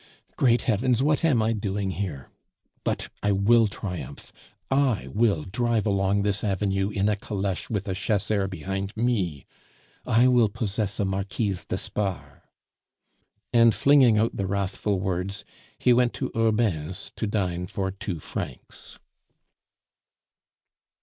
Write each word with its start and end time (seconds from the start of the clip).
"Great 0.35 0.63
heavens! 0.63 1.03
what 1.03 1.23
am 1.23 1.43
I 1.43 1.53
doing 1.53 1.91
here? 1.91 2.31
But 2.83 3.09
I 3.21 3.31
will 3.31 3.67
triumph. 3.67 4.33
I 4.71 5.05
will 5.09 5.43
drive 5.43 5.85
along 5.85 6.23
this 6.23 6.43
avenue 6.43 6.89
in 6.89 7.07
a 7.07 7.15
caleche 7.15 7.69
with 7.69 7.87
a 7.87 7.93
chasseur 7.93 8.47
behind 8.47 8.97
me! 8.97 9.45
I 10.03 10.27
will 10.27 10.49
possess 10.49 10.99
a 10.99 11.05
Marquise 11.05 11.65
d'Espard." 11.65 12.41
And 13.53 13.75
flinging 13.75 14.17
out 14.17 14.35
the 14.35 14.47
wrathful 14.47 14.99
words, 14.99 15.45
he 15.77 15.93
went 15.93 16.13
to 16.15 16.31
Hurbain's 16.33 17.11
to 17.17 17.27
dine 17.27 17.67
for 17.67 17.91
two 17.91 18.19
francs. 18.19 18.97